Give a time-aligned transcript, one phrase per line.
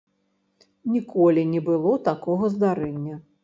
[0.93, 3.25] Ніколі не было такога здарэння.